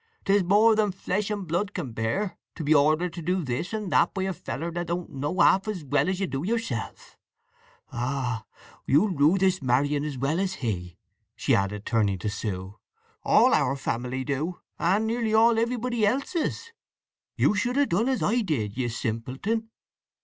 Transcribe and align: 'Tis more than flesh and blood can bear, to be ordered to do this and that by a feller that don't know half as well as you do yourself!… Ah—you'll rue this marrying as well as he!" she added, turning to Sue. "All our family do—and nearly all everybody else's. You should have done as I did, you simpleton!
'Tis 0.25 0.43
more 0.43 0.75
than 0.75 0.91
flesh 0.91 1.29
and 1.29 1.45
blood 1.47 1.75
can 1.75 1.91
bear, 1.91 2.35
to 2.55 2.63
be 2.63 2.73
ordered 2.73 3.13
to 3.13 3.21
do 3.21 3.43
this 3.43 3.71
and 3.71 3.91
that 3.91 4.11
by 4.15 4.23
a 4.23 4.33
feller 4.33 4.71
that 4.71 4.87
don't 4.87 5.11
know 5.11 5.39
half 5.41 5.67
as 5.67 5.83
well 5.85 6.09
as 6.09 6.19
you 6.19 6.25
do 6.25 6.41
yourself!… 6.41 7.19
Ah—you'll 7.93 9.09
rue 9.09 9.37
this 9.37 9.61
marrying 9.61 10.03
as 10.03 10.17
well 10.17 10.39
as 10.39 10.55
he!" 10.55 10.97
she 11.35 11.53
added, 11.53 11.85
turning 11.85 12.17
to 12.17 12.29
Sue. 12.31 12.79
"All 13.21 13.53
our 13.53 13.75
family 13.75 14.23
do—and 14.23 15.05
nearly 15.05 15.35
all 15.35 15.59
everybody 15.59 16.03
else's. 16.03 16.73
You 17.35 17.53
should 17.53 17.75
have 17.75 17.89
done 17.89 18.09
as 18.09 18.23
I 18.23 18.41
did, 18.41 18.75
you 18.75 18.89
simpleton! 18.89 19.69